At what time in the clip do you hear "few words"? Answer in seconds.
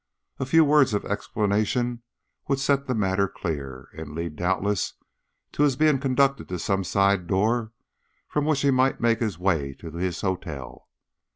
0.47-0.95